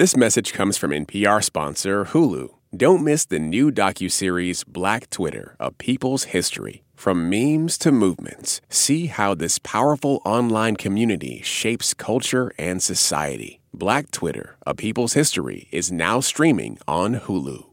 [0.00, 2.48] This message comes from NPR sponsor Hulu.
[2.74, 6.84] Don't miss the new docuseries Black Twitter, A People's History.
[6.94, 13.60] From memes to movements, see how this powerful online community shapes culture and society.
[13.74, 17.66] Black Twitter, A People's History is now streaming on Hulu.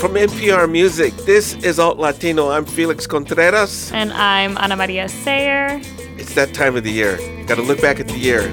[0.00, 2.50] From NPR Music, this is Alt Latino.
[2.50, 3.92] I'm Felix Contreras.
[3.92, 5.80] And I'm Ana Maria Sayre.
[6.32, 7.18] It's that time of the year.
[7.44, 8.44] Got to look back at the year.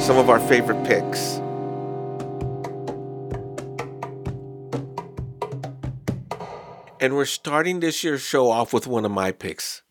[0.00, 1.36] Some of our favorite picks.
[7.00, 9.82] And we're starting this year's show off with one of my picks.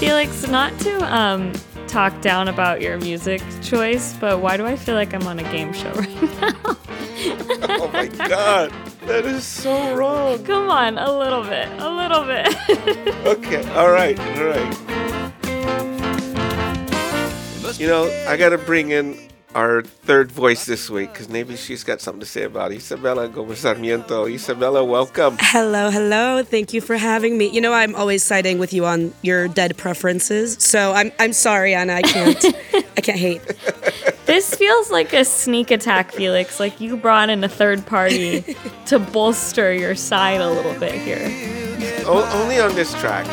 [0.00, 1.52] Felix, not to um,
[1.92, 5.42] talk down about your music choice, but why do I feel like I'm on a
[5.52, 6.54] game show right now?
[7.68, 10.42] oh my god, that is so wrong.
[10.44, 12.48] Come on, a little bit, a little bit.
[13.26, 14.78] okay, all right, all right.
[17.78, 19.18] You know, I got to bring in
[19.54, 22.76] our third voice this week because maybe she's got something to say about it.
[22.76, 24.26] Isabella Gomez Sarmiento.
[24.26, 25.36] Isabella, welcome.
[25.40, 26.42] Hello, hello.
[26.42, 27.48] Thank you for having me.
[27.48, 31.74] You know, I'm always siding with you on your dead preferences, so I'm I'm sorry,
[31.74, 31.94] Anna.
[31.94, 32.44] I can't
[32.96, 33.42] I can't hate.
[34.26, 36.58] This feels like a sneak attack, Felix.
[36.60, 38.56] Like you brought in a third party
[38.86, 41.28] to bolster your side a little bit here.
[42.06, 43.26] O- only on this track.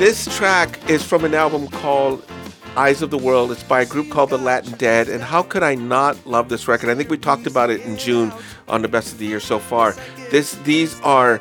[0.00, 2.24] This track is from an album called
[2.74, 3.52] Eyes of the World.
[3.52, 5.10] It's by a group called The Latin Dead.
[5.10, 6.88] And how could I not love this record?
[6.88, 8.32] I think we talked about it in June
[8.66, 9.94] on the best of the year so far.
[10.30, 11.34] This, these are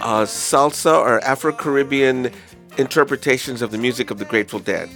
[0.00, 2.32] uh, salsa or Afro Caribbean
[2.78, 4.88] interpretations of the music of the Grateful Dead.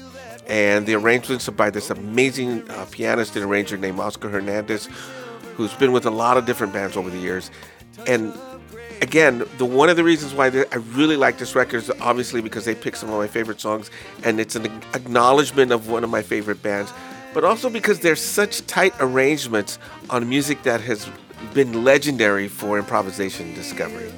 [0.47, 4.89] And the arrangements are by this amazing uh, pianist and arranger named Oscar Hernandez,
[5.57, 7.51] who's been with a lot of different bands over the years.
[8.07, 8.33] And
[9.01, 12.65] again, the one of the reasons why I really like this record is obviously because
[12.65, 13.91] they pick some of my favorite songs,
[14.25, 16.93] and it's an acknowledgement of one of my favorite bands,
[17.35, 19.79] but also because there's such tight arrangements
[20.09, 21.09] on music that has
[21.55, 24.13] been legendary for improvisation discovery.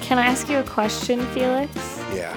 [0.00, 1.74] Can I ask you a question, Felix?
[2.14, 2.32] Yeah.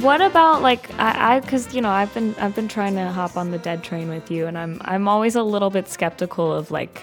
[0.00, 3.36] What about like I, I cuz you know, I've been I've been trying to hop
[3.36, 6.72] on the dead train with you and I'm I'm always a little bit skeptical of
[6.72, 7.02] like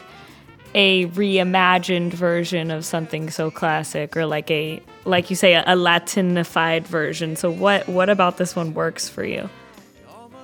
[0.76, 5.76] a reimagined version of something so classic or like a like you say a, a
[5.76, 7.36] latinified version.
[7.36, 9.50] So what what about this one works for you?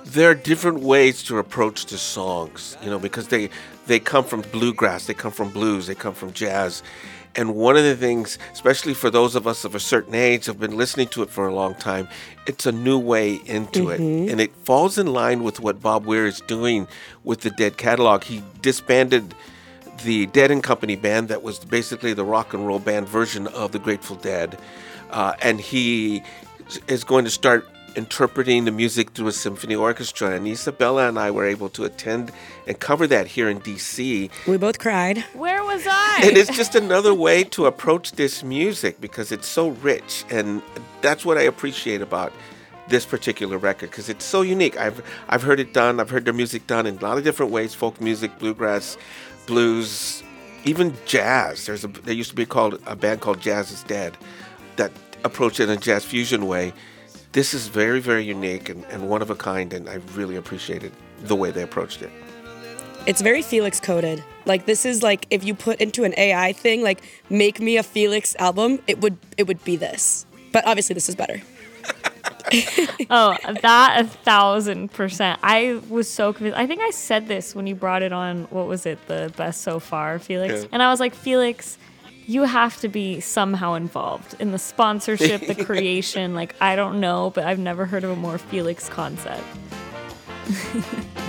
[0.06, 3.50] there are different ways to approach the songs, you know, because they
[3.86, 6.82] they come from bluegrass, they come from blues, they come from jazz.
[7.34, 10.58] And one of the things, especially for those of us of a certain age who've
[10.58, 12.08] been listening to it for a long time,
[12.46, 14.00] it's a new way into it.
[14.00, 14.30] Mm-hmm.
[14.30, 16.88] And it falls in line with what Bob Weir is doing
[17.24, 18.24] with the Dead catalog.
[18.24, 19.34] He disbanded
[20.04, 23.72] the Dead and Company band that was basically the rock and roll band version of
[23.72, 24.58] the Grateful Dead.
[25.10, 26.22] Uh, and he
[26.88, 30.32] is going to start interpreting the music through a symphony orchestra.
[30.32, 32.30] And Isabella and I were able to attend
[32.66, 34.30] and cover that here in DC.
[34.46, 35.18] We both cried.
[35.32, 36.20] Where was I?
[36.24, 40.24] And it's just another way to approach this music because it's so rich.
[40.30, 40.62] And
[41.00, 42.32] that's what I appreciate about
[42.88, 44.78] this particular record because it's so unique.
[44.78, 45.98] I've I've heard it done.
[45.98, 48.96] I've heard their music done in a lot of different ways: folk music, bluegrass,
[49.46, 50.22] blues,
[50.64, 51.66] even jazz.
[51.66, 54.16] There's a there used to be called a band called Jazz is Dead
[54.76, 54.92] that
[55.24, 56.72] approached it in a jazz fusion way.
[57.32, 60.92] This is very very unique and, and one of a kind, and I really appreciated
[61.22, 62.10] the way they approached it.
[63.06, 64.22] It's very Felix coded.
[64.46, 67.82] Like this is like if you put into an AI thing, like make me a
[67.82, 70.26] Felix album, it would it would be this.
[70.52, 71.40] But obviously this is better.
[73.10, 75.38] oh, that a thousand percent.
[75.42, 76.58] I was so convinced.
[76.58, 78.44] I think I said this when you brought it on.
[78.44, 79.04] What was it?
[79.06, 80.62] The best so far, Felix.
[80.62, 80.68] Yeah.
[80.72, 81.78] And I was like, Felix,
[82.26, 86.34] you have to be somehow involved in the sponsorship, the creation.
[86.34, 89.42] Like I don't know, but I've never heard of a more Felix concept.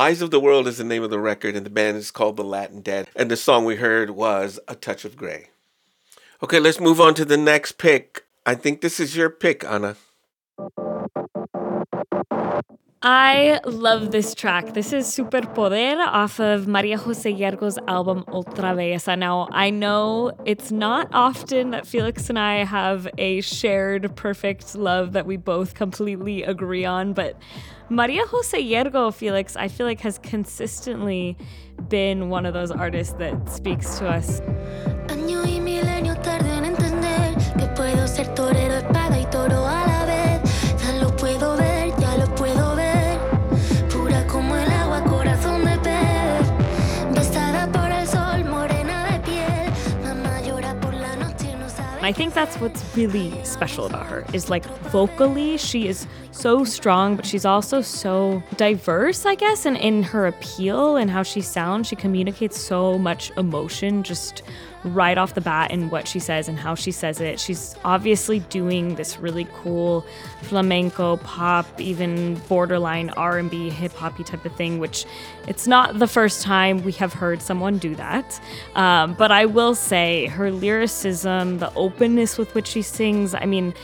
[0.00, 2.38] Eyes of the World is the name of the record, and the band is called
[2.38, 3.06] The Latin Dead.
[3.14, 5.48] And the song we heard was A Touch of Grey.
[6.42, 8.24] Okay, let's move on to the next pick.
[8.46, 9.96] I think this is your pick, Anna.
[13.02, 14.74] I love this track.
[14.74, 19.06] This is Super Poder off of Maria Jose Llergo's album Otra Vez.
[19.06, 25.14] Now, I know it's not often that Felix and I have a shared perfect love
[25.14, 27.38] that we both completely agree on, but
[27.88, 31.38] Maria Jose Yergo, Felix, I feel like has consistently
[31.88, 34.42] been one of those artists that speaks to us.
[52.10, 57.16] I think that's what's really special about her is like vocally she is so strong,
[57.16, 61.88] but she's also so diverse, I guess, and in her appeal and how she sounds,
[61.88, 64.42] she communicates so much emotion just
[64.84, 67.38] right off the bat in what she says and how she says it.
[67.38, 70.06] She's obviously doing this really cool
[70.42, 75.04] flamenco pop, even borderline R&B hip hoppy type of thing, which
[75.46, 78.40] it's not the first time we have heard someone do that.
[78.74, 83.74] Um, but I will say her lyricism, the openness with which she sings, I mean,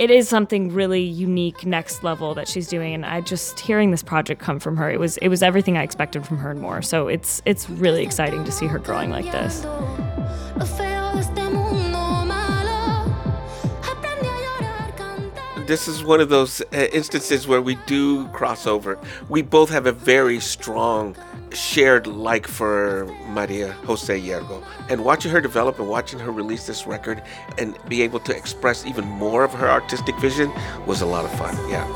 [0.00, 4.02] it is something really unique next level that she's doing and i just hearing this
[4.02, 6.80] project come from her it was it was everything i expected from her and more
[6.80, 9.66] so it's it's really exciting to see her growing like this.
[15.66, 18.98] This is one of those uh, instances where we do cross over.
[19.28, 21.14] We both have a very strong
[21.52, 24.62] shared like for Maria Jose Llergo.
[24.88, 27.22] And watching her develop and watching her release this record
[27.58, 30.52] and be able to express even more of her artistic vision
[30.86, 31.56] was a lot of fun.
[31.68, 31.86] Yeah.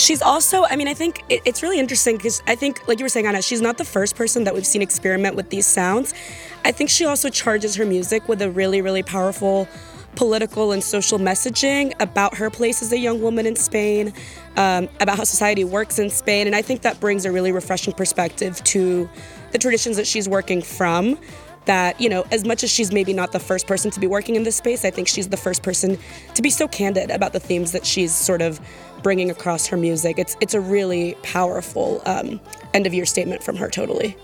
[0.00, 3.04] She's also, I mean, I think it, it's really interesting because I think, like you
[3.04, 6.14] were saying, Anna, she's not the first person that we've seen experiment with these sounds.
[6.64, 9.68] I think she also charges her music with a really, really powerful
[10.16, 14.14] political and social messaging about her place as a young woman in Spain,
[14.56, 16.46] um, about how society works in Spain.
[16.46, 19.06] And I think that brings a really refreshing perspective to
[19.52, 21.18] the traditions that she's working from.
[21.66, 24.34] That, you know, as much as she's maybe not the first person to be working
[24.34, 25.98] in this space, I think she's the first person
[26.34, 28.60] to be so candid about the themes that she's sort of
[29.02, 30.18] bringing across her music.
[30.18, 32.40] It's it's a really powerful um,
[32.72, 33.68] end of year statement from her.
[33.68, 34.16] Totally.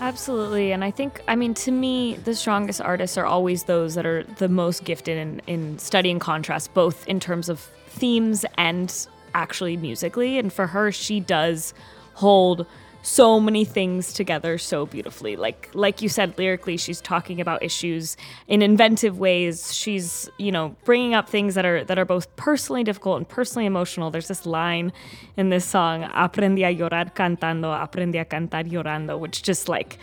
[0.00, 0.72] Absolutely.
[0.72, 4.24] And I think, I mean, to me, the strongest artists are always those that are
[4.24, 10.38] the most gifted in, in studying contrast, both in terms of themes and actually musically.
[10.38, 11.72] And for her, she does
[12.14, 12.66] hold
[13.04, 15.36] so many things together so beautifully.
[15.36, 18.16] Like like you said lyrically, she's talking about issues
[18.48, 19.74] in inventive ways.
[19.74, 23.66] She's, you know, bringing up things that are that are both personally difficult and personally
[23.66, 24.10] emotional.
[24.10, 24.90] There's this line
[25.36, 29.98] in this song, aprendí a llorar cantando, aprendí a cantar llorando, which just like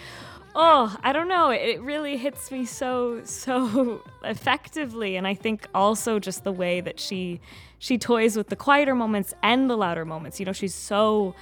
[0.54, 1.50] Oh, I don't know.
[1.50, 7.00] It really hits me so so effectively and I think also just the way that
[7.00, 7.40] she
[7.80, 10.40] she toys with the quieter moments and the louder moments.
[10.40, 11.34] You know, she's so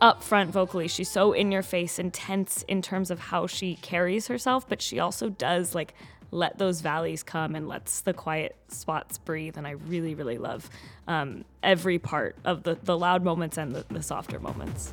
[0.00, 0.88] upfront vocally.
[0.88, 4.98] She's so in your face, intense in terms of how she carries herself, but she
[4.98, 5.94] also does like
[6.30, 9.56] let those valleys come and lets the quiet spots breathe.
[9.56, 10.68] And I really, really love
[11.06, 14.92] um, every part of the, the loud moments and the, the softer moments.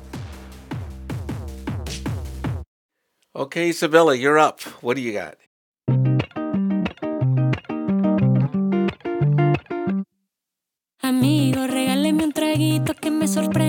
[3.34, 4.60] Okay, Isabella, you're up.
[4.82, 5.36] What do you got?
[11.04, 13.61] Amigo, regáleme un traguito que me sorprenda,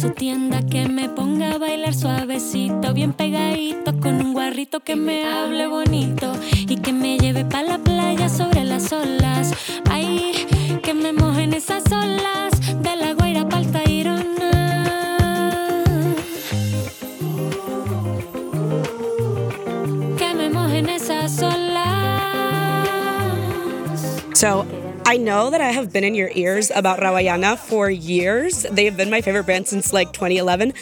[0.00, 5.26] su tienda que me ponga a bailar suavecito, bien pegadito, con un guarrito que me
[5.26, 9.52] hable bonito y que me lleve pa' la playa sobre las olas.
[9.90, 10.46] Ay,
[10.82, 12.50] que me mojen esas olas
[12.82, 14.24] de la guaira pa'l Tayrona.
[20.16, 21.90] Que me esas olas.
[24.32, 24.79] So
[25.10, 28.62] I know that I have been in your ears about Rawayana for years.
[28.70, 30.72] They have been my favorite band since like 2011.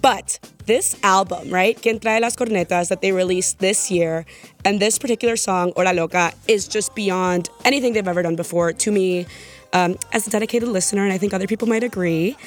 [0.00, 4.24] But this album, right, Quien Trae Las Cornetas, that they released this year,
[4.64, 8.90] and this particular song, Hora Loca, is just beyond anything they've ever done before to
[8.90, 9.26] me
[9.74, 12.38] um, as a dedicated listener, and I think other people might agree.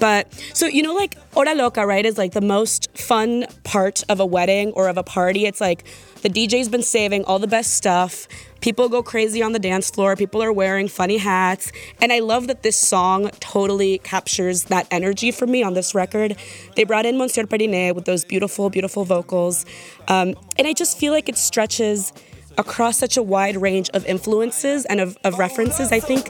[0.00, 4.18] But so you know, like Hora Loca, right, is like the most fun part of
[4.18, 5.46] a wedding or of a party.
[5.46, 5.84] It's like
[6.22, 8.26] the DJ's been saving all the best stuff.
[8.60, 10.16] People go crazy on the dance floor.
[10.16, 11.72] People are wearing funny hats.
[12.00, 16.36] And I love that this song totally captures that energy for me on this record.
[16.76, 19.64] They brought in Monsieur Periné with those beautiful, beautiful vocals.
[20.08, 22.12] Um, and I just feel like it stretches
[22.58, 25.92] across such a wide range of influences and of, of references.
[25.92, 26.28] I think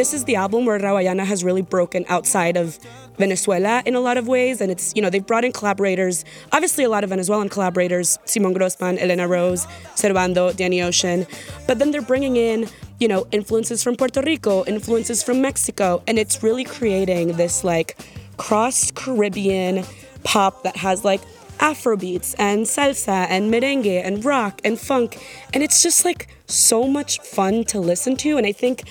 [0.00, 2.78] this is the album where Rawayana has really broken outside of
[3.18, 4.62] Venezuela in a lot of ways.
[4.62, 8.54] And it's, you know, they've brought in collaborators, obviously a lot of Venezuelan collaborators, Simon
[8.54, 9.66] Grossman, Elena Rose,
[9.96, 11.26] Servando, Danny Ocean.
[11.66, 12.66] But then they're bringing in,
[12.98, 16.02] you know, influences from Puerto Rico, influences from Mexico.
[16.06, 17.98] And it's really creating this like
[18.38, 19.84] cross Caribbean
[20.24, 21.20] pop that has like
[21.58, 25.18] Afrobeats and salsa and merengue and rock and funk.
[25.52, 28.38] And it's just like so much fun to listen to.
[28.38, 28.84] And I think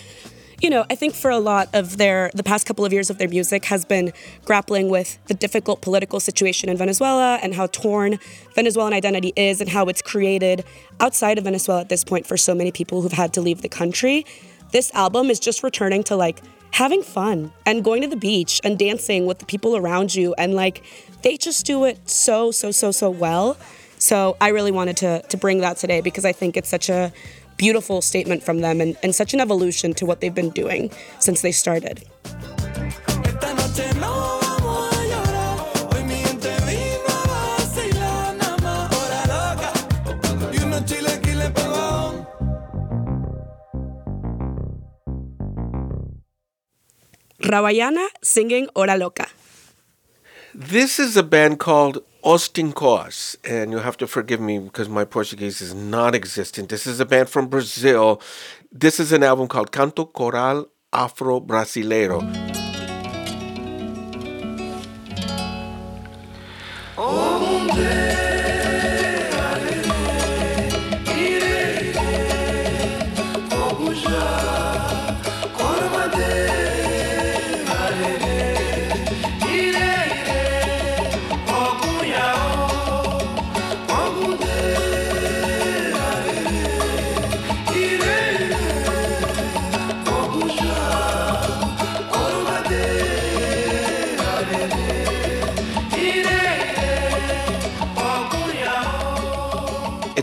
[0.62, 3.18] you know, I think for a lot of their the past couple of years of
[3.18, 4.12] their music has been
[4.46, 8.20] grappling with the difficult political situation in Venezuela and how torn
[8.56, 10.66] Venezuelan identity is and how it's created
[11.00, 13.70] outside of Venezuela at this point for so many people who've had to leave the
[13.70, 14.26] country.
[14.72, 18.78] This album is just returning to like having fun and going to the beach and
[18.78, 20.84] dancing with the people around you and like
[21.24, 23.58] they just do it so so so so well.
[23.98, 27.14] So I really wanted to to bring that today because I think it's such a
[27.60, 30.90] beautiful statement from them and, and such an evolution to what they've been doing
[31.20, 32.02] since they started.
[33.28, 35.58] Esta noche no vamos a llorar.
[35.92, 38.90] Hoy mi gente vino a vacilar nada más.
[38.96, 39.70] Hora loca.
[40.54, 42.26] Y unos chilequiles pa' abajo.
[47.40, 49.28] Rawayana singing Hora Loca.
[50.56, 55.06] This is a band called Os Tincoãs, and you'll have to forgive me because my
[55.06, 56.68] Portuguese is non existent.
[56.68, 58.22] This is a band from Brazil.
[58.72, 62.49] This is an album called Canto Coral Afro Brasileiro.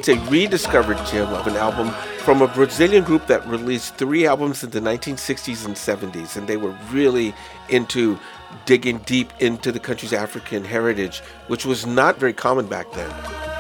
[0.09, 4.63] It's a rediscovered gem of an album from a Brazilian group that released three albums
[4.63, 7.35] in the 1960s and 70s, and they were really
[7.71, 8.17] into
[8.67, 13.56] digging deep into the country's African heritage, which was not very common back then.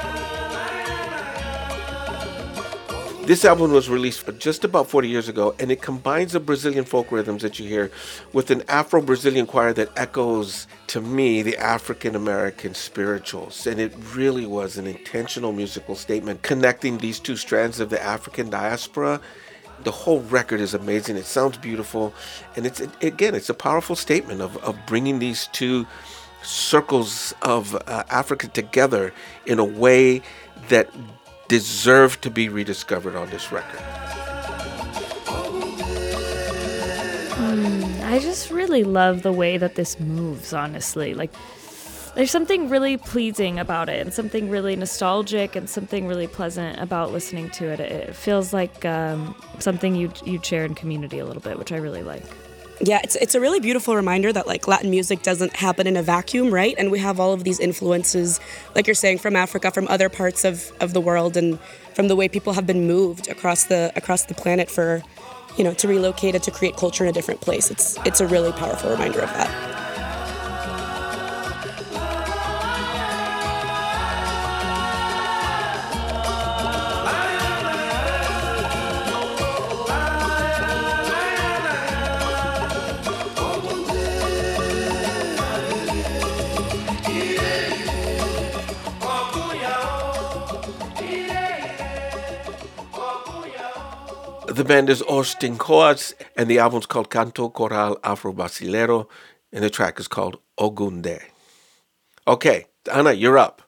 [3.26, 7.10] This album was released just about 40 years ago, and it combines the Brazilian folk
[7.10, 7.90] rhythms that you hear
[8.32, 13.66] with an Afro Brazilian choir that echoes, to me, the African American spirituals.
[13.66, 18.48] And it really was an intentional musical statement connecting these two strands of the African
[18.48, 19.20] diaspora.
[19.82, 21.16] The whole record is amazing.
[21.16, 22.14] It sounds beautiful.
[22.54, 25.84] And it's, again, it's a powerful statement of, of bringing these two
[26.44, 29.12] circles of uh, Africa together
[29.46, 30.22] in a way
[30.68, 30.88] that
[31.48, 33.80] deserve to be rediscovered on this record.
[38.02, 41.12] I just really love the way that this moves, honestly.
[41.12, 41.32] Like,
[42.14, 47.12] there's something really pleasing about it, and something really nostalgic, and something really pleasant about
[47.12, 47.78] listening to it.
[47.78, 51.76] It feels like um, something you you share in community a little bit, which I
[51.76, 52.24] really like.
[52.80, 56.02] Yeah, it's it's a really beautiful reminder that like Latin music doesn't happen in a
[56.02, 56.74] vacuum, right?
[56.76, 58.38] And we have all of these influences,
[58.74, 61.58] like you're saying, from Africa, from other parts of, of the world, and
[61.94, 65.02] from the way people have been moved across the across the planet for,
[65.56, 67.70] you know, to relocate and to create culture in a different place.
[67.70, 69.85] It's it's a really powerful reminder of that.
[94.56, 99.06] The band is Os Tincoãs, and the album's called Canto Coral Afro Brasileiro,
[99.52, 101.20] and the track is called Ogunde.
[102.26, 103.60] Okay, Anna, you're up.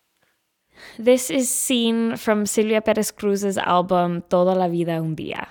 [0.99, 5.49] This is Sin from Silvia Perez Cruz's album Toda la Vida Un Día.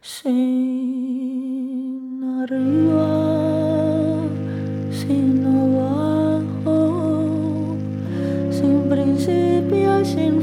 [0.00, 0.34] Sin
[2.42, 3.06] arriba,
[4.90, 5.46] sin
[6.66, 6.76] abajo,
[8.50, 10.42] sin principio, sin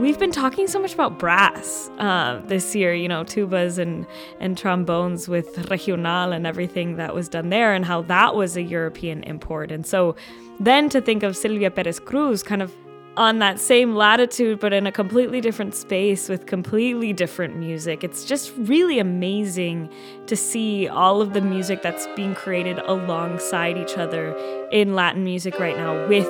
[0.00, 4.06] we've been talking so much about brass uh, this year, you know, tubas and,
[4.40, 8.62] and trombones with regional and everything that was done there, and how that was a
[8.62, 9.70] European import.
[9.70, 10.16] And so
[10.58, 12.74] then to think of Silvia Perez Cruz kind of
[13.16, 18.02] on that same latitude, but in a completely different space with completely different music.
[18.02, 19.90] It's just really amazing
[20.26, 24.34] to see all of the music that's being created alongside each other
[24.70, 26.28] in Latin music right now with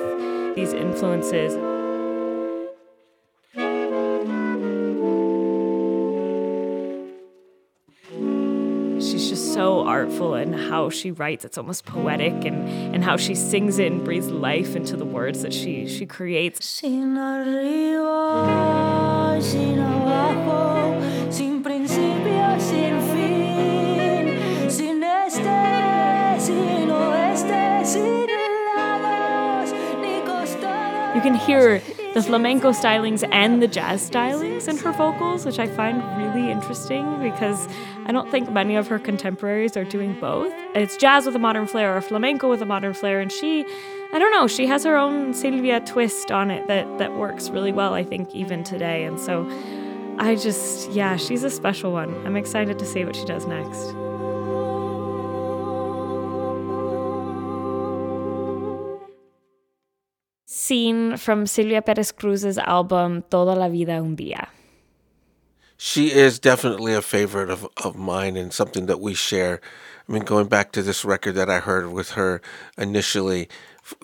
[0.55, 1.70] these influences.
[9.61, 11.45] So artful in how she writes.
[11.45, 15.43] It's almost poetic and, and how she sings it and breathes life into the words
[15.43, 16.65] that she she creates.
[16.65, 18.09] Sin arriba,
[19.39, 20.99] sin abajo,
[21.29, 24.25] sin principio, sin fin,
[24.67, 28.29] sin este, sin oeste, sin
[28.75, 29.69] lados,
[30.01, 31.15] ni costados.
[31.15, 35.67] You can hear the flamenco stylings and the jazz stylings in her vocals, which I
[35.67, 37.69] find really interesting because
[38.05, 40.51] I don't think many of her contemporaries are doing both.
[40.75, 43.65] It's jazz with a modern flair or flamenco with a modern flair, and she,
[44.11, 47.71] I don't know, she has her own Silvia twist on it that that works really
[47.71, 49.05] well, I think, even today.
[49.05, 49.49] And so
[50.17, 52.13] I just, yeah, she's a special one.
[52.27, 54.10] I'm excited to see what she does next.
[60.71, 64.47] Sin from Silvia Perez Cruz's album Toda la Vida Un Día.
[65.75, 69.59] She is definitely a favorite of, of mine and something that we share.
[70.07, 72.41] I mean, going back to this record that I heard with her
[72.77, 73.49] initially,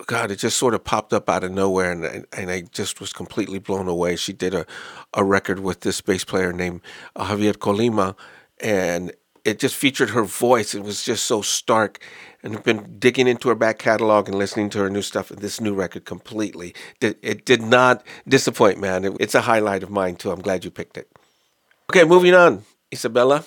[0.04, 3.14] God, it just sort of popped up out of nowhere, and and I just was
[3.14, 4.16] completely blown away.
[4.16, 4.66] She did a,
[5.14, 6.82] a record with this bass player named
[7.16, 8.14] Javier Colina,
[8.60, 9.14] and
[9.44, 10.74] it just featured her voice.
[10.74, 12.00] It was just so stark,
[12.42, 15.30] and I've been digging into her back catalog and listening to her new stuff.
[15.30, 19.16] And this new record completely, it did not disappoint, man.
[19.20, 20.30] It's a highlight of mine too.
[20.30, 21.08] I'm glad you picked it.
[21.90, 23.44] Okay, moving on, Isabella.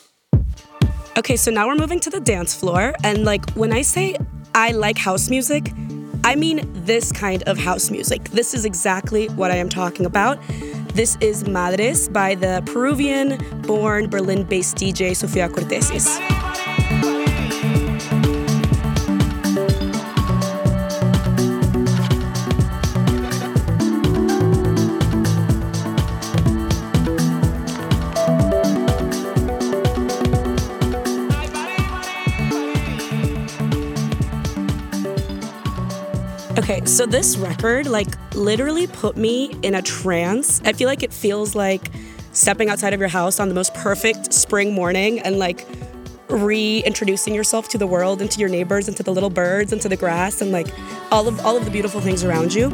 [1.18, 2.94] Okay, so now we're moving to the dance floor.
[3.04, 4.18] And like when I say
[4.56, 5.72] I like house music,
[6.24, 8.26] I mean this kind of house music.
[8.26, 10.40] This is exactly what I am talking about.
[10.94, 17.21] This is Madres by the Peruvian born Berlin based DJ Sofia Kourtesis.
[37.02, 40.62] So this record, like, literally put me in a trance.
[40.64, 41.90] I feel like it feels like
[42.32, 45.66] stepping outside of your house on the most perfect spring morning and, like,
[46.30, 49.82] reintroducing yourself to the world and to your neighbors and to the little birds and
[49.82, 50.68] to the grass and like
[51.12, 52.70] all of all of the beautiful things around you.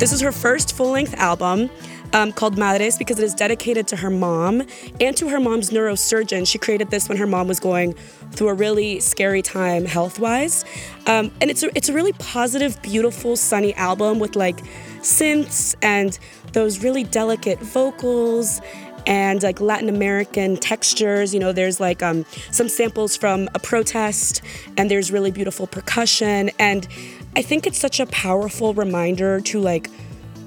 [0.00, 1.70] This is her first full-length album
[2.16, 4.62] um, called Madres because it is dedicated to her mom
[5.00, 6.48] and to her mom's neurosurgeon.
[6.48, 7.92] She created this when her mom was going
[8.32, 10.64] through a really scary time health-wise,
[11.06, 14.56] um, and it's a, it's a really positive, beautiful, sunny album with like
[15.00, 16.18] synths and
[16.52, 18.62] those really delicate vocals
[19.06, 21.34] and like Latin American textures.
[21.34, 24.40] You know, there's like um, some samples from a protest,
[24.78, 26.50] and there's really beautiful percussion.
[26.58, 26.88] And
[27.36, 29.90] I think it's such a powerful reminder to like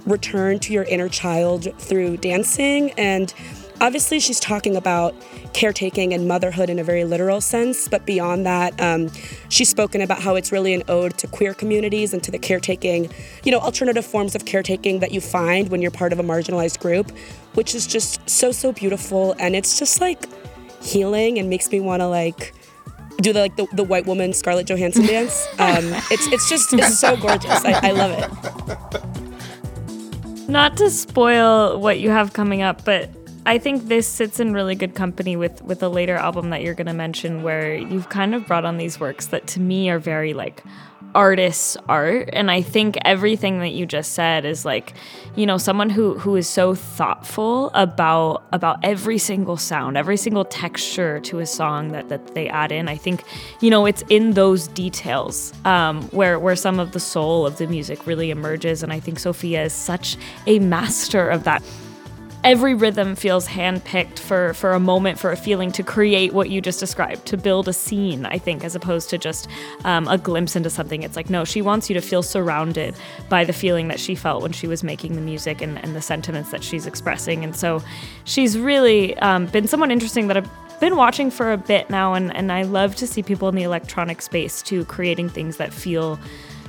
[0.06, 2.92] return to your inner child through dancing.
[2.92, 3.34] And
[3.82, 5.16] obviously, she's talking about
[5.54, 7.88] caretaking and motherhood in a very literal sense.
[7.88, 9.10] But beyond that, um,
[9.50, 13.12] she's spoken about how it's really an ode to queer communities and to the caretaking,
[13.44, 16.80] you know, alternative forms of caretaking that you find when you're part of a marginalized
[16.80, 17.12] group,
[17.54, 19.36] which is just so, so beautiful.
[19.40, 20.26] And it's just like
[20.82, 22.54] healing and makes me want to like
[23.22, 25.48] do the like the, the white woman Scarlett Johansson dance.
[25.60, 27.66] Um, it's it's just it's so gorgeous.
[27.66, 29.29] I, I love it.
[30.50, 33.12] Not to spoil what you have coming up, but
[33.46, 36.74] I think this sits in really good company with with a later album that you're
[36.74, 40.00] going to mention where you've kind of brought on these works that to me are
[40.00, 40.64] very like
[41.16, 42.30] artists art.
[42.34, 44.94] And I think everything that you just said is like
[45.36, 50.46] you know someone who who is so thoughtful about about every single sound every single
[50.46, 52.88] texture to a song that that they add in.
[52.88, 53.24] I think
[53.62, 57.68] you know it's in those details um, where where some of the soul of the
[57.68, 58.84] music really emerges.
[58.84, 60.18] And I think Sofia is such
[60.48, 61.64] a master of that
[62.44, 66.62] every rhythm feels handpicked for for a moment for a feeling to create what you
[66.62, 69.48] just described to build a scene i think as opposed to just
[69.86, 71.04] um, a glimpse into something.
[71.04, 72.96] It's like no she wants you to feel surrounded
[73.30, 76.02] by the feeling that she felt when she was making the music and, and the
[76.02, 77.44] sentiments that she's expressing.
[77.44, 77.82] And so
[78.24, 80.50] she's really um, been someone interesting that i've
[80.80, 83.64] been watching for a bit now and, and i love to see people in the
[83.64, 86.18] electronic space too creating things that feel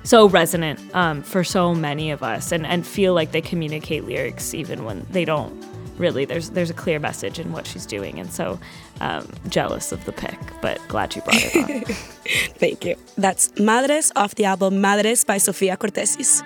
[0.05, 4.55] so resonant um, for so many of us, and and feel like they communicate lyrics
[4.55, 5.65] even when they don't.
[5.99, 8.59] Really, there's there's a clear message in what she's doing, and so
[9.01, 11.85] um, jealous of the pick, but glad you brought it on.
[12.59, 12.97] Thank you.
[13.17, 16.43] That's Madres off the album Madres by Sofia Kourtesis.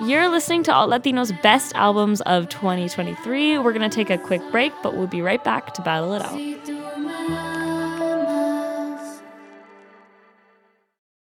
[0.00, 3.58] You're listening to Alt Latino's best albums of 2023.
[3.58, 6.22] We're going to take a quick break, but we'll be right back to battle it
[6.22, 6.77] out.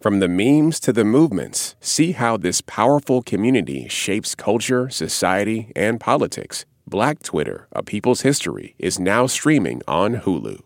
[0.00, 5.98] From the memes to the movements, see how this powerful community shapes culture, society, and
[5.98, 6.66] politics.
[6.86, 10.60] Black Twitter, A People's History, is now streaming on Hulu.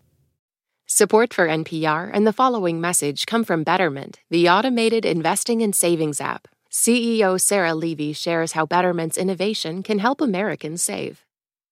[0.85, 6.19] Support for NPR and the following message come from Betterment, the automated investing and savings
[6.19, 6.49] app.
[6.69, 11.23] CEO Sarah Levy shares how Betterment's innovation can help Americans save.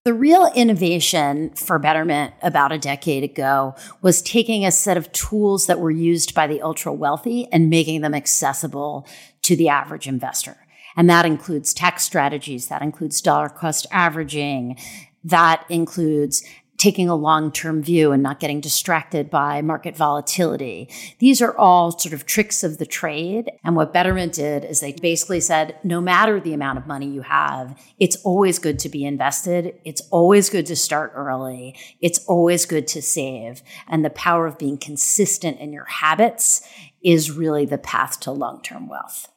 [0.06, 5.68] The real innovation for Betterment about a decade ago was taking a set of tools
[5.68, 9.06] that were used by the ultra wealthy and making them accessible
[9.42, 10.56] to the average investor.
[10.96, 14.78] And that includes tax strategies, that includes dollar cost averaging,
[15.26, 16.44] that includes
[16.80, 20.90] taking a long term view and not getting distracted by market volatility.
[21.20, 23.52] These are all sort of tricks of the trade.
[23.64, 27.22] And what Betterment did is they basically said no matter the amount of money you
[27.22, 29.76] have, it's always good to be invested.
[29.84, 31.76] It's always good to start early.
[32.02, 33.62] It's always good to save.
[33.88, 36.68] And the power of being consistent in your habits
[37.04, 39.28] is really the path to long term wealth.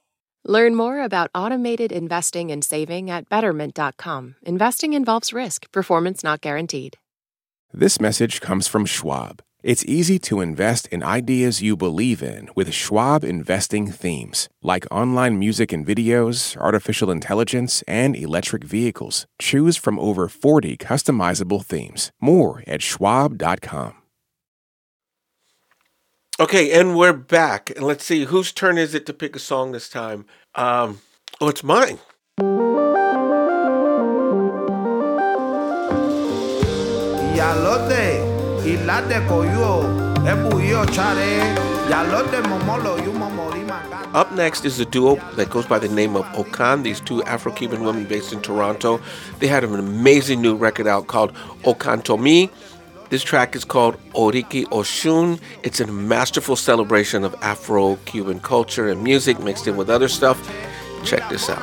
[0.44, 4.34] Learn more about automated investing and saving at betterment.com.
[4.42, 6.98] Investing involves risk, performance not guaranteed.
[7.74, 9.42] This message comes from Schwab.
[9.62, 15.38] It's easy to invest in ideas you believe in with Schwab investing themes, like online
[15.38, 19.26] music and videos, artificial intelligence, and electric vehicles.
[19.40, 22.12] Choose from over 40 customizable themes.
[22.20, 23.94] More at schwab.com.
[26.38, 27.70] Okay, and we're back.
[27.70, 30.26] And let's see, whose turn is it to pick a song this time?
[30.54, 31.00] Um,
[31.40, 31.98] oh, it's mine.
[43.64, 44.14] Mangana.
[44.14, 47.52] Up next is a duo that goes by the name of Okan, these two Afro
[47.52, 49.00] Cuban women based in Toronto.
[49.38, 51.32] They had an amazing new record out called
[51.64, 52.50] Okan Tomi.
[53.08, 55.40] This track is called Oriki Oshun.
[55.62, 60.38] It's a masterful celebration of Afro Cuban culture and music mixed in with other stuff.
[61.04, 61.60] Check this out.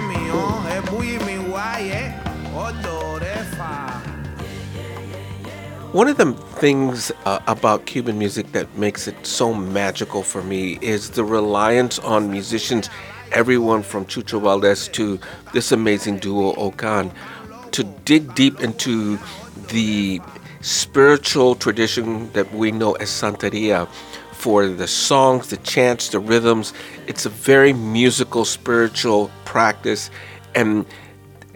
[0.00, 0.42] Mío,
[1.24, 1.34] mi
[1.90, 2.10] eh.
[5.92, 10.78] One of the things uh, about Cuban music that makes it so magical for me
[10.80, 12.90] is the reliance on musicians,
[13.30, 15.20] everyone from Chucho Valdés to
[15.52, 17.12] this amazing duo Okan,
[17.70, 19.20] to dig deep into
[19.68, 20.20] the
[20.62, 23.88] spiritual tradition that we know as Santeria
[24.40, 26.72] for the songs, the chants, the rhythms.
[27.06, 30.10] It's a very musical, spiritual practice.
[30.54, 30.86] And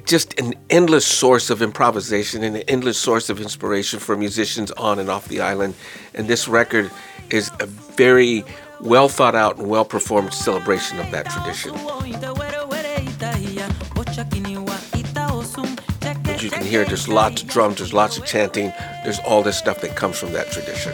[0.04, 4.98] just an endless source of improvisation and an endless source of inspiration for musicians on
[4.98, 5.74] and off the island.
[6.14, 6.90] And this record
[7.30, 8.44] is a very
[8.82, 11.74] well thought out and well performed celebration of that tradition.
[16.26, 19.56] As you can hear, there's lots of drums, there's lots of chanting, there's all this
[19.56, 20.92] stuff that comes from that tradition.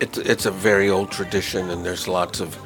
[0.00, 2.56] It's, it's a very old tradition, and there's lots of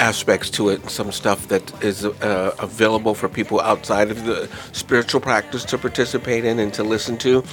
[0.00, 5.20] aspects to it, some stuff that is uh, available for people outside of the spiritual
[5.20, 7.44] practice to participate in and to listen to,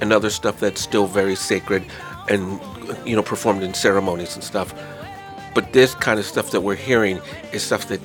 [0.00, 1.84] and other stuff that's still very sacred
[2.28, 2.60] and
[3.06, 4.74] you know performed in ceremonies and stuff.
[5.54, 7.20] But this kind of stuff that we're hearing
[7.52, 8.00] is stuff that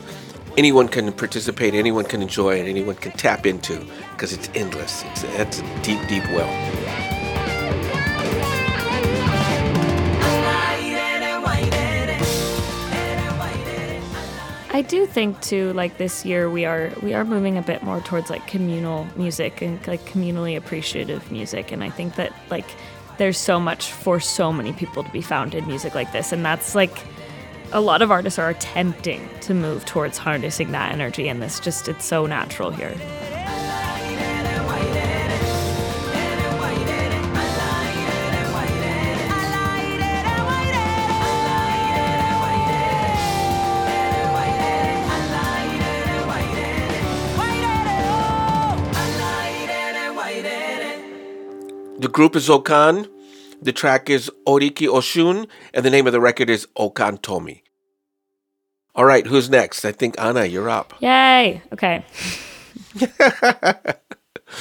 [0.58, 5.04] anyone can participate, anyone can enjoy, and anyone can tap into because it's endless.
[5.04, 7.21] It's, it's a deep, deep well.
[14.74, 18.00] I do think too, like this year we are we are moving a bit more
[18.00, 22.66] towards like communal music and like communally appreciative music, and I think that like
[23.18, 26.46] there's so much for so many people to be found in music like this, and
[26.46, 27.04] that's like
[27.74, 31.90] a lot of artists are attempting to move towards harnessing that energy, and this just
[31.90, 32.96] it's so natural here.
[52.12, 53.10] Group is Okan.
[53.62, 57.63] The track is Oriki Oshun, and the name of the record is Okan Tomi.
[58.95, 59.86] All right, who's next?
[59.86, 60.93] I think Anna, you're up.
[61.00, 61.62] Yay!
[61.71, 62.04] Okay.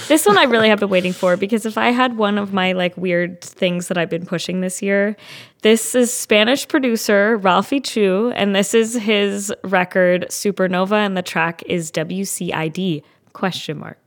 [0.08, 2.72] this one I really have been waiting for because if I had one of my
[2.72, 5.16] like weird things that I've been pushing this year,
[5.62, 11.62] this is Spanish producer Ralphie Choo, and this is his record Supernova, and the track
[11.66, 13.98] is WCID question mark.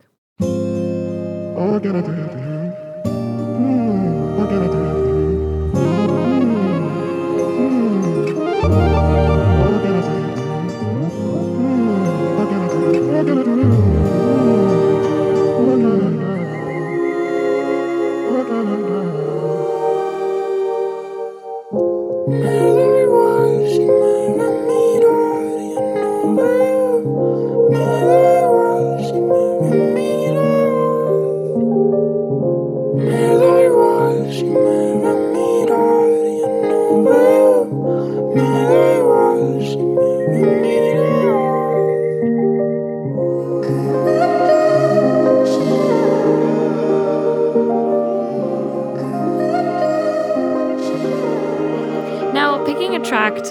[4.54, 4.83] Now,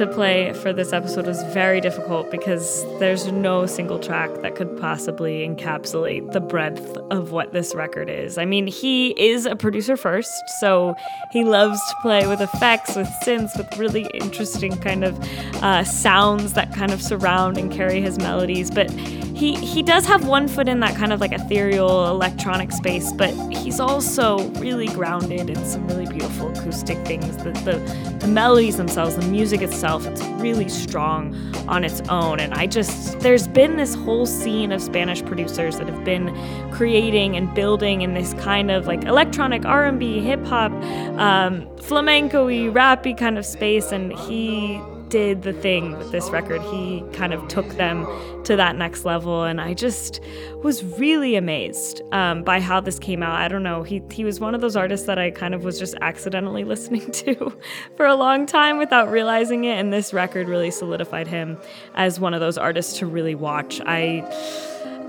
[0.02, 4.76] to play for this episode was very difficult because there's no single track that could
[4.80, 8.36] possibly encapsulate the breadth of what this record is.
[8.36, 10.96] I mean, he is a producer first, so
[11.30, 15.16] he loves to play with effects, with synths, with really interesting kind of
[15.62, 18.72] uh, sounds that kind of surround and carry his melodies.
[18.72, 23.12] But he he does have one foot in that kind of like ethereal electronic space,
[23.12, 27.36] but he's also really grounded in some really beautiful acoustic things.
[27.38, 31.34] The, the, the melodies themselves, the music itself, it's really strong
[31.68, 32.38] on its own.
[32.38, 36.32] And I just there's been this whole scene of Spanish producers that have been
[36.70, 40.72] creating and building in this kind of like electronic R&B, hip hop,
[41.18, 44.80] um, flamenco-y, rappy kind of space, and he
[45.12, 46.62] did the thing with this record.
[46.62, 48.06] He kind of took them
[48.44, 50.20] to that next level, and I just
[50.62, 53.38] was really amazed um, by how this came out.
[53.38, 53.82] I don't know.
[53.82, 57.12] He he was one of those artists that I kind of was just accidentally listening
[57.12, 57.54] to
[57.94, 61.58] for a long time without realizing it, and this record really solidified him
[61.94, 63.80] as one of those artists to really watch.
[63.84, 64.26] I.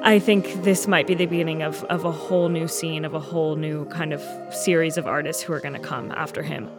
[0.05, 3.21] I think this might be the beginning of, of a whole new scene, of a
[3.21, 4.21] whole new kind of
[4.53, 6.69] series of artists who are going to come after him.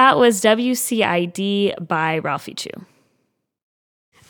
[0.00, 2.86] That was WCID by Ralphie Choo.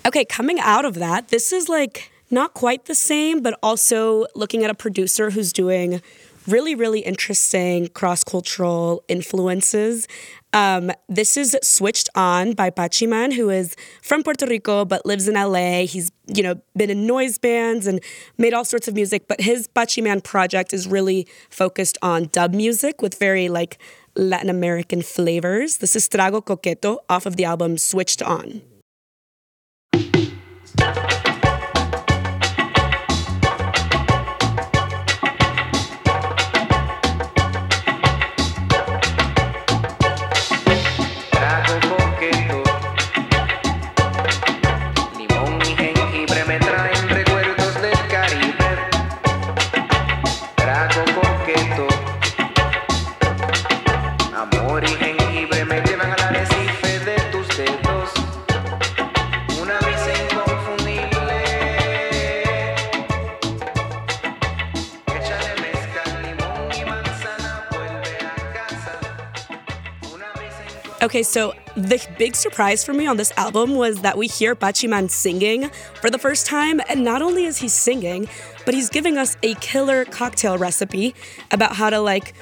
[0.05, 4.65] Okay, coming out of that, this is like not quite the same, but also looking
[4.65, 6.03] at a producer who's doing
[6.49, 10.09] really, really interesting cross cultural influences.
[10.53, 15.35] Um, this is Switched On by Pachyman, who is from Puerto Rico but lives in
[15.35, 15.87] LA.
[15.87, 18.01] He's, you know, been in noise bands and
[18.37, 23.01] made all sorts of music, but his Pachyman project is really focused on dub music
[23.01, 23.79] with very like
[24.17, 25.79] Latin American flavors.
[25.79, 28.63] This is Trago Coqueto off of the album Switched On.
[71.03, 75.11] Okay, so the big surprise for me on this album was that we hear Pachyman
[75.11, 76.79] singing for the first time.
[76.91, 78.29] And not only is he singing,
[78.67, 81.15] but he's giving us a killer cocktail recipe
[81.53, 82.35] about how to like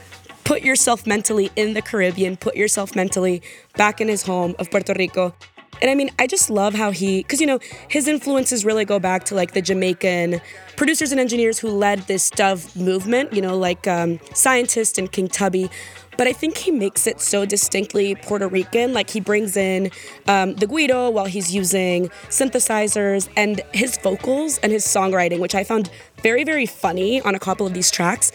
[0.42, 3.42] put yourself mentally in the Caribbean, put yourself mentally
[3.76, 5.34] back in his home of Puerto Rico.
[5.80, 8.98] And I mean, I just love how he, because you know, his influences really go
[8.98, 10.40] back to like the Jamaican
[10.76, 15.28] producers and engineers who led this dub movement, you know, like um, Scientist and King
[15.28, 15.70] Tubby.
[16.18, 18.92] But I think he makes it so distinctly Puerto Rican.
[18.92, 19.92] Like he brings in
[20.26, 25.62] um, the güiro while he's using synthesizers and his vocals and his songwriting, which I
[25.62, 28.32] found very, very funny on a couple of these tracks.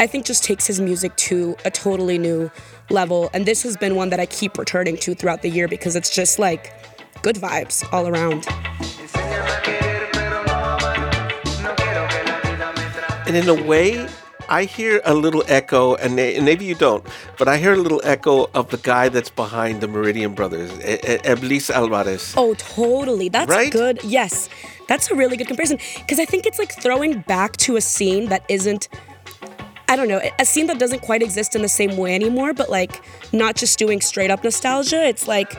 [0.00, 2.50] I think just takes his music to a totally new
[2.90, 3.30] level.
[3.32, 6.10] And this has been one that I keep returning to throughout the year because it's
[6.10, 6.74] just like
[7.22, 8.44] good vibes all around.
[13.28, 14.08] And in a way,
[14.50, 17.04] I hear a little echo, and may- and maybe you don't,
[17.38, 21.70] but I hear a little echo of the guy that's behind the Meridian Brothers, Eblis
[21.70, 22.34] Alvarez.
[22.36, 23.28] Oh, totally.
[23.28, 23.70] That's Right?
[23.70, 24.00] good.
[24.02, 24.48] Yes.
[24.88, 28.28] That's a really good comparison because I think it's like throwing back to a scene
[28.28, 28.88] that isn't
[29.88, 32.70] I don't know, a scene that doesn't quite exist in the same way anymore, but
[32.70, 35.52] like not just doing straight up nostalgia, it's like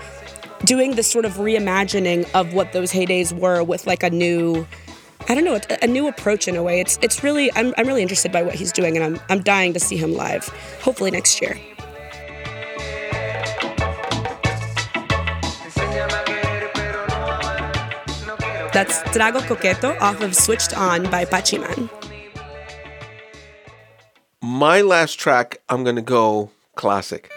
[0.63, 4.65] doing this sort of reimagining of what those heydays were with like a new
[5.31, 6.81] I don't know, a, a new approach in a way.
[6.81, 9.71] It's it's really I'm I'm really interested by what he's doing and I'm I'm dying
[9.71, 10.49] to see him live.
[10.81, 11.57] Hopefully next year.
[18.73, 21.89] That's Trago Coqueto off of Switched On by Pachyman.
[24.41, 27.31] My last track, I'm going to go classic.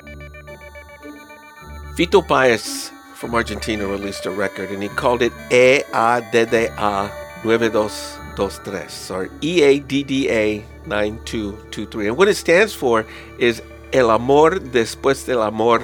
[1.97, 9.29] Fito Paez from Argentina released a record and he called it E EADDA 9223 or
[9.41, 12.09] EADDA 9223.
[12.09, 13.07] And what it stands for
[13.39, 15.81] is El Amor Después del Amor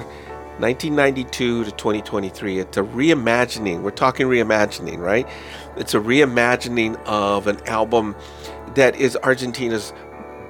[0.57, 2.59] 1992 to 2023.
[2.59, 3.81] It's a reimagining.
[3.81, 5.27] We're talking reimagining, right?
[5.77, 8.15] It's a reimagining of an album
[8.75, 9.93] that is Argentina's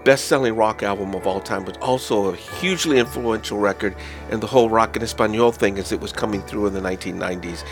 [0.04, 3.96] best selling rock album of all time, but also a hugely influential record
[4.30, 7.64] And the whole rock en Espanol thing as it was coming through in the 1990s.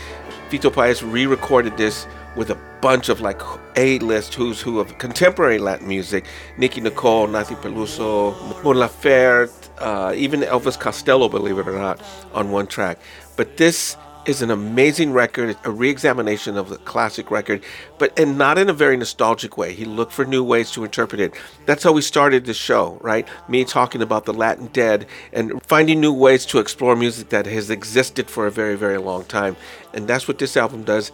[0.50, 3.40] Fito Paez re recorded this with a bunch of like
[3.76, 6.24] A list who's who of contemporary Latin music
[6.56, 12.00] Nicki Nicole, Nathy Peluso, Mon Laferte, uh, even Elvis Costello, believe it or not,
[12.32, 12.98] on one track.
[13.36, 17.64] But this is an amazing record, a re-examination of the classic record,
[17.98, 19.72] but and not in a very nostalgic way.
[19.72, 21.34] He looked for new ways to interpret it.
[21.64, 23.26] That's how we started the show, right?
[23.48, 27.70] Me talking about the Latin Dead and finding new ways to explore music that has
[27.70, 29.56] existed for a very, very long time.
[29.94, 31.12] And that's what this album does.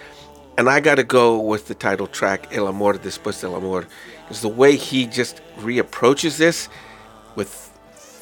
[0.59, 3.87] And I got to go with the title track, El Amor Después del Amor,
[4.23, 6.71] because the way he just reapproaches this
[7.35, 7.49] with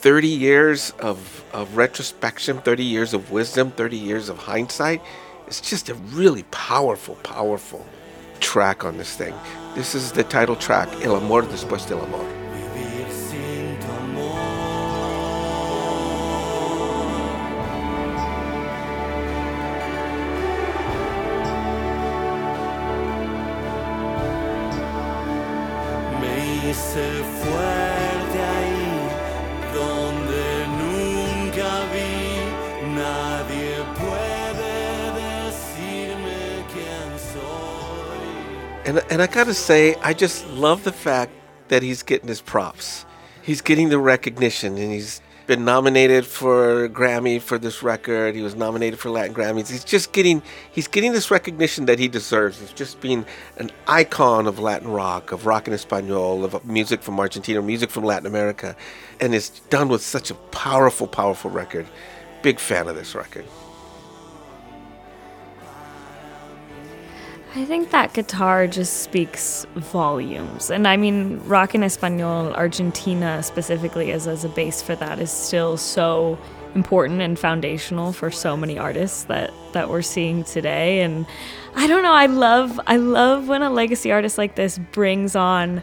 [0.04, 5.00] 30 years of, of retrospection, 30 years of wisdom, 30 years of hindsight.
[5.46, 7.86] It's just a really powerful, powerful
[8.40, 9.34] track on this thing.
[9.76, 12.43] This is the title track, El Amor Después del Amor.
[39.14, 41.30] And, I gotta say, I just love the fact
[41.68, 43.06] that he's getting his props.
[43.44, 48.34] He's getting the recognition, and he's been nominated for Grammy for this record.
[48.34, 49.70] He was nominated for Latin Grammys.
[49.70, 52.60] He's just getting he's getting this recognition that he deserves.
[52.60, 53.24] Of just being
[53.56, 58.02] an icon of Latin rock, of rock en Espanol, of music from Argentina, music from
[58.02, 58.74] Latin America,
[59.20, 61.86] and it's done with such a powerful, powerful record.
[62.42, 63.44] Big fan of this record.
[67.56, 70.70] I think that guitar just speaks volumes.
[70.70, 75.30] And I mean, rock en Espanol, Argentina specifically, as, as a base for that, is
[75.30, 76.36] still so
[76.74, 81.02] important and foundational for so many artists that, that we're seeing today.
[81.02, 81.26] And
[81.76, 85.80] I don't know, I love I love when a legacy artist like this brings on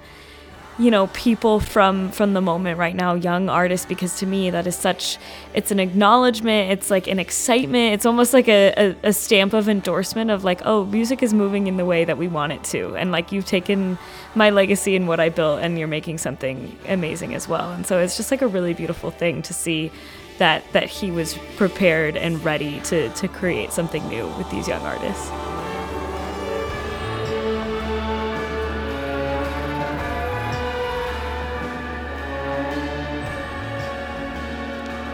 [0.81, 4.65] you know people from from the moment right now young artists because to me that
[4.65, 5.19] is such
[5.53, 9.69] it's an acknowledgement it's like an excitement it's almost like a, a, a stamp of
[9.69, 12.95] endorsement of like oh music is moving in the way that we want it to.
[12.95, 13.97] And like you've taken
[14.35, 17.71] my legacy and what i built and you're making something amazing as well.
[17.71, 19.91] And so it's just like a really beautiful thing to see
[20.37, 24.81] that that he was prepared and ready to to create something new with these young
[24.81, 25.29] artists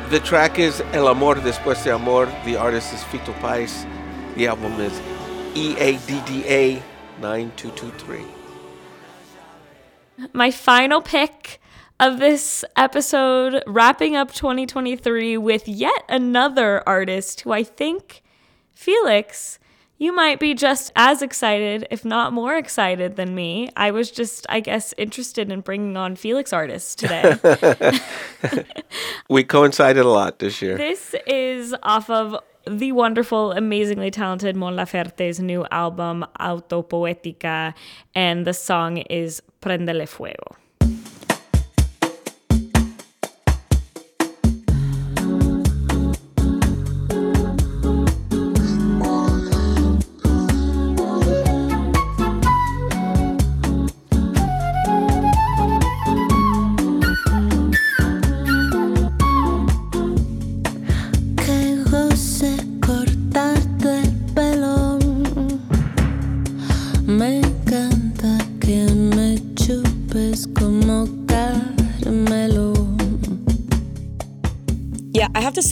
[0.10, 2.28] The track is El Amor Después de Amor.
[2.45, 3.86] The artist is Fito Paez.
[4.36, 4.97] The album is
[5.53, 6.82] EADDA
[7.20, 8.24] 9223.
[10.32, 11.60] my final pick
[11.99, 18.24] of this episode, wrapping up 2023 with yet another artist who I think,
[18.74, 19.60] Felix,
[19.98, 23.70] you might be just as excited, if not more excited than me.
[23.76, 27.38] I was just, I guess, interested in bringing on Felix artists today.
[29.30, 30.78] We coincided a lot this year.
[30.78, 37.74] This is off of the wonderful, amazingly talented Mon Laferte's new album, Autopoiética,
[38.16, 40.56] and the song is Prendele Fuego.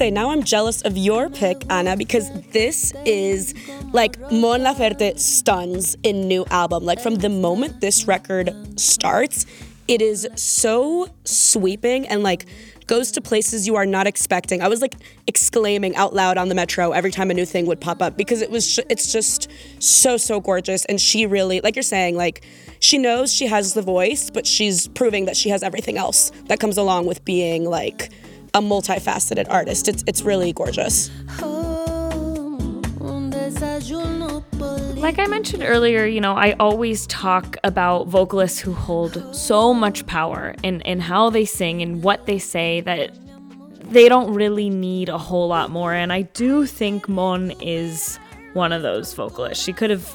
[0.06, 3.56] Say, now I'm jealous of your pick, Anna, because this is
[3.92, 6.86] like Mon Laferte stuns in new album.
[6.86, 9.48] Like from the moment this record starts,
[9.88, 12.46] it is so sweeping and like
[12.86, 14.62] goes to places you are not expecting.
[14.62, 14.94] I was like
[15.26, 18.44] exclaiming out loud on the metro every time a new thing would pop up because
[18.44, 19.50] it was sh- it's just
[19.80, 22.46] so so gorgeous and she really like you're saying like
[22.80, 26.60] she knows she has the voice, but she's proving that she has everything else that
[26.60, 28.12] comes along with being like
[28.56, 29.88] a multifaceted artist.
[29.88, 31.12] It's it's really gorgeous.
[34.96, 40.08] Like I mentioned earlier, you know, I always talk about vocalists who hold so much
[40.08, 43.12] power in, in how they sing and what they say that
[43.92, 45.94] they don't really need a whole lot more.
[45.94, 48.18] And I do think Mon is
[48.54, 49.64] one of those vocalists.
[49.64, 50.12] She could have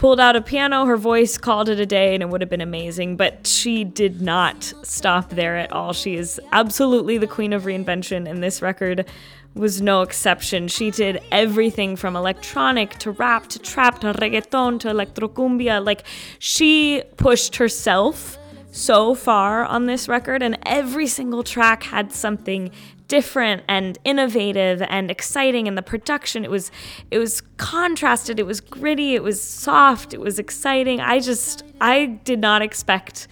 [0.00, 2.62] pulled out a piano, her voice called it a day, and it would have been
[2.62, 3.18] amazing.
[3.18, 5.92] But she did not stop there at all.
[5.92, 9.04] She is absolutely the queen of reinvention, and this record
[9.52, 10.68] was no exception.
[10.68, 15.84] She did everything from electronic to rap to trap to reggaeton to electrocumbia.
[15.84, 16.04] Like,
[16.38, 18.38] she pushed herself
[18.72, 22.70] so far on this record, and every single track had something
[23.10, 26.70] different and innovative and exciting and the production it was
[27.10, 31.00] it was contrasted it was gritty it was soft it was exciting.
[31.00, 33.26] I just i did not expect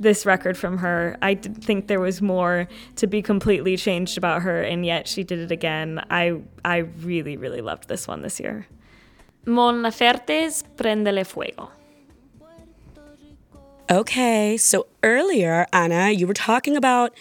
[0.00, 1.16] this record from her.
[1.22, 5.24] I did think there was more to be completely changed about her and yet she
[5.24, 6.04] did it again.
[6.10, 6.76] I i
[7.10, 8.66] really really loved this one this year.
[9.46, 11.70] Mon laferte's prendele fuego.
[13.90, 17.12] Okay, so earlier, Anna, you were talking about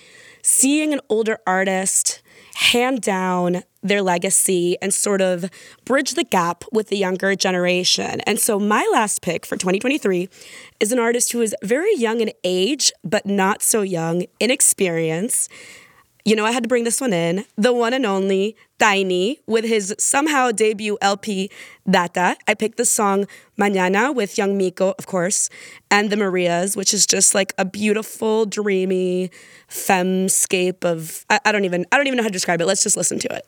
[0.44, 2.22] seeing an older artist
[2.56, 5.50] hand down their legacy and sort of
[5.86, 8.22] bridge the gap with the younger generation.
[8.22, 10.30] And so my last pick for 2023
[10.80, 15.50] is an artist who is very young in age, but not so young in experience.
[16.26, 17.44] You know, I had to bring this one in.
[17.58, 21.52] The one and only Tainy with his somehow debut LP
[21.90, 22.38] Data.
[22.48, 23.28] I picked the song
[23.60, 25.50] Mañana with Young Miko, of course,
[25.92, 29.32] and the Marias, which is just like a beautiful, dreamy
[29.70, 32.68] femscape of I, I don't even I don't even know how to describe it.
[32.68, 33.46] Let's just listen to it.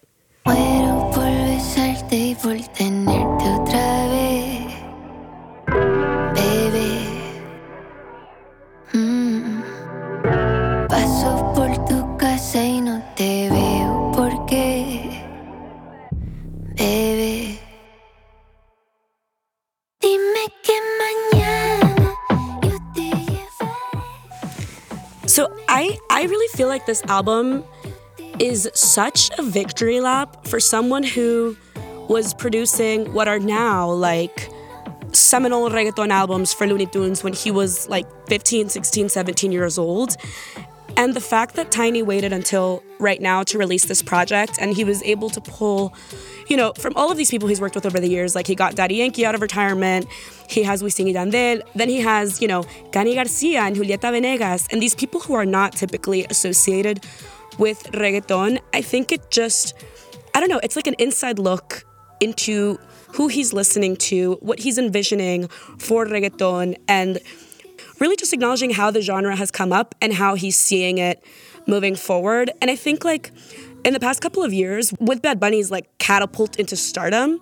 [26.55, 27.65] Feel like this album
[28.39, 31.57] is such a victory lap for someone who
[32.07, 34.49] was producing what are now like
[35.11, 40.15] seminal reggaeton albums for Luny Tunes when he was like 15, 16, 17 years old.
[40.95, 44.83] And the fact that Tainy waited until right now to release this project and he
[44.83, 45.93] was able to pull,
[46.47, 48.55] you know, from all of these people he's worked with over the years, like he
[48.55, 50.07] got Daddy Yankee out of retirement,
[50.49, 54.67] he has Wisin y Yandel, then he has, you know, Kany Garcia and Julieta Venegas,
[54.71, 57.03] and these people who are not typically associated
[57.57, 59.73] with reggaeton, I think it just,
[60.33, 61.85] I don't know, it's like an inside look
[62.19, 62.77] into
[63.13, 67.19] who he's listening to, what he's envisioning for reggaeton, and
[67.99, 71.23] really just acknowledging how the genre has come up and how he's seeing it
[71.67, 72.51] moving forward.
[72.61, 73.31] And I think like
[73.83, 77.39] in the past couple of years, with Bad Bunny's like catapult into stardom,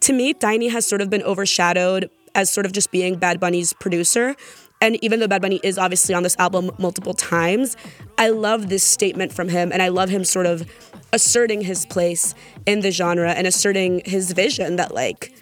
[0.00, 3.72] to me, Tainy has sort of been overshadowed as sort of just being Bad Bunny's
[3.72, 4.36] producer.
[4.80, 7.76] And even though Bad Bunny is obviously on this album multiple times,
[8.18, 10.70] I love this statement from him and I love him sort of
[11.12, 12.34] asserting his place
[12.66, 15.32] in the genre and asserting his vision that like,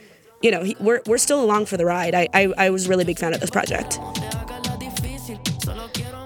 [0.45, 2.15] you know, he, we're, we're still along for the ride.
[2.15, 3.99] I, I, I was a really big fan of this project.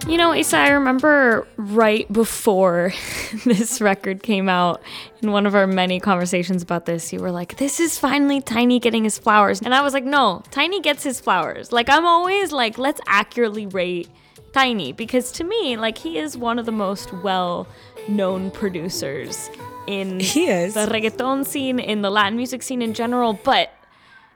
[0.09, 2.93] You know, Issa, I remember right before
[3.45, 4.83] this record came out,
[5.23, 8.81] in one of our many conversations about this, you were like, this is finally Tainy
[8.81, 9.61] getting his flowers.
[9.61, 11.71] And I was like, no, Tainy gets his flowers.
[11.71, 14.09] Like, I'm always like, let's accurately rate
[14.53, 17.69] Tainy because to me, like, he is one of the most well
[18.09, 19.49] known producers
[19.87, 23.39] in the reggaeton scene, in the Latin music scene in general.
[23.45, 23.73] But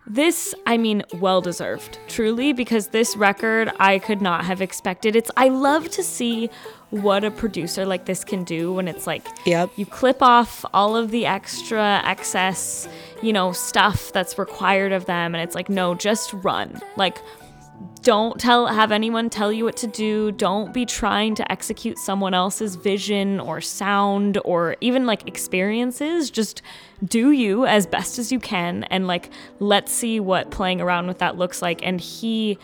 [0.07, 5.15] this, I mean, well deserved, truly, because this record I could not have expected.
[5.15, 6.51] It's I love to see
[6.91, 9.71] what a producer like this can do when it's like Yep.
[9.77, 12.87] you clip off all of the extra excess,
[13.23, 16.81] you know, stuff that's required of them and it's like no, just run.
[16.97, 17.19] Like
[18.03, 20.33] don't tell have anyone tell you what to do.
[20.33, 26.31] Don't be trying to execute someone else's vision or sound or even like experiences.
[26.31, 26.63] Just
[27.05, 29.31] do you as best as you can and like
[29.61, 31.85] let's see what playing around with that looks like.
[31.87, 32.59] And he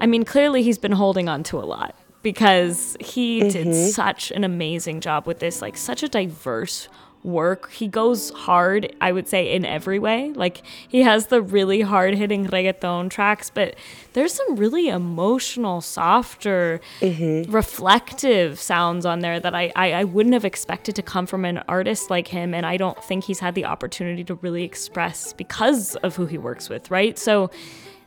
[0.00, 1.94] i mean clearly he's been holding on to a lot
[2.24, 3.90] because he did mm-hmm.
[3.90, 6.88] such an amazing job with this like such a diverse
[7.24, 7.70] work.
[7.72, 10.32] He goes hard, I would say, in every way.
[10.34, 13.74] Like he has the really hard hitting reggaeton tracks, but
[14.12, 17.50] there's some really emotional, softer, mm-hmm.
[17.50, 21.58] reflective sounds on there that I, I, I wouldn't have expected to come from an
[21.66, 22.54] artist like him.
[22.54, 26.38] And I don't think he's had the opportunity to really express because of who he
[26.38, 27.18] works with, right?
[27.18, 27.50] So,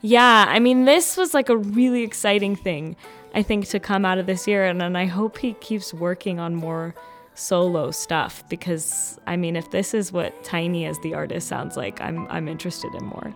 [0.02, 2.96] yeah, I mean, this was like a really exciting thing,
[3.34, 4.66] I think, to come out of this year.
[4.66, 6.94] And, and I hope he keeps working on more
[7.38, 12.02] solo stuff because, I mean, if this is what Tainy as the artist sounds like,
[12.02, 13.34] I'm, I'm interested in more.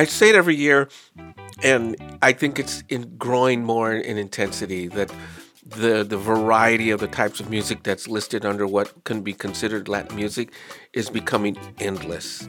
[0.00, 0.88] I say it every year,
[1.62, 5.12] and I think it's in growing more in intensity that
[5.66, 9.88] the the variety of the types of music that's listed under what can be considered
[9.88, 10.54] Latin music
[10.94, 12.48] is becoming endless,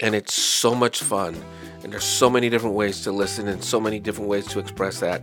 [0.00, 1.36] and it's so much fun.
[1.82, 4.98] And there's so many different ways to listen and so many different ways to express
[5.00, 5.20] that.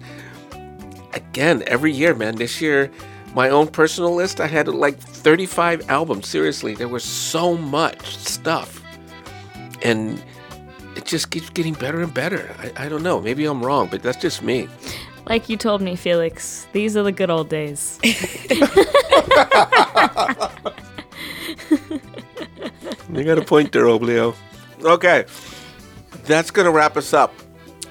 [1.14, 2.36] Again, every year, man.
[2.36, 2.92] This year,
[3.34, 6.28] my own personal list, I had like 35 albums.
[6.28, 8.84] Seriously, there was so much stuff,
[9.82, 10.24] and
[10.96, 12.56] it just keeps getting better and better.
[12.60, 13.20] I, I don't know.
[13.22, 14.68] Maybe I'm wrong, but that's just me.
[15.28, 18.00] Like you told me, Felix, these are the good old days.
[23.16, 24.36] You got a point there, Oblio.
[24.84, 25.26] Okay,
[26.26, 27.34] that's going to wrap us up.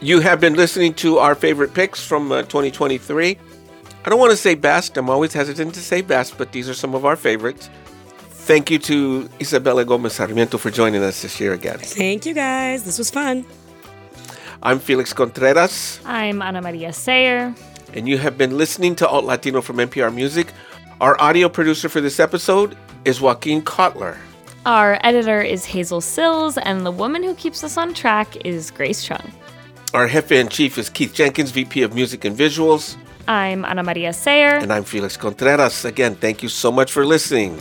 [0.01, 3.39] You have been listening to our favorite picks from uh, 2023.
[4.05, 4.99] I don't want to say best.
[4.99, 7.71] I'm always hesitant to say best, but these are some of our favorites.
[8.45, 11.79] Thank you to Isabella Gomez Sarmiento for joining us this year again.
[11.79, 12.85] Thank you guys.
[12.85, 13.45] This was fun.
[14.63, 17.55] I'm Felix Contreras, I'm Ana Maria Sayre.
[17.93, 20.49] and you have been listening to Alt Latino from NPR Music.
[21.01, 24.17] Our audio producer for this episode is Joaquin Kotler.
[24.65, 29.05] Our editor is Hazel Sills, and the woman who keeps us on track is Grace
[29.05, 29.31] Chung.
[29.93, 32.97] Our jefe in chief is Keith Jenkins, VP of Music and Visuals.
[33.29, 34.57] I'm Ana Maria Sayre.
[34.59, 35.85] And I'm Felix Contreras.
[35.85, 37.61] Again, thank you so much for listening.